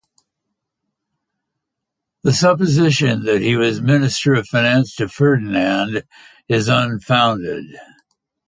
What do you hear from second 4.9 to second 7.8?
to Ferdinand is unfounded.